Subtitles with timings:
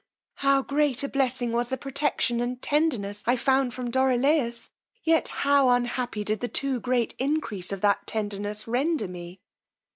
[0.37, 4.71] How great a blessing was the protection and tenderness I found from Dorilaus,
[5.03, 9.41] yet how unhappy did the too great increase of that tenderness render, me!